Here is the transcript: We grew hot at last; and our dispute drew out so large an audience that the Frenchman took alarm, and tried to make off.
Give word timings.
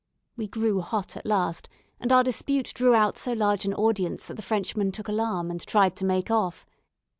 We 0.35 0.47
grew 0.47 0.81
hot 0.81 1.15
at 1.15 1.27
last; 1.27 1.69
and 1.99 2.11
our 2.11 2.23
dispute 2.23 2.71
drew 2.73 2.95
out 2.95 3.19
so 3.19 3.33
large 3.33 3.65
an 3.65 3.73
audience 3.75 4.25
that 4.25 4.33
the 4.33 4.41
Frenchman 4.41 4.91
took 4.91 5.07
alarm, 5.07 5.51
and 5.51 5.61
tried 5.63 5.95
to 5.97 6.05
make 6.05 6.31
off. 6.31 6.65